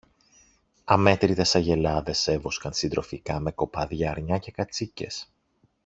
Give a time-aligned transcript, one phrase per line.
[0.83, 5.33] Αμέτρητες αγελάδες έβοσκαν συντροφικά με κοπάδια αρνιά και κατσίκες.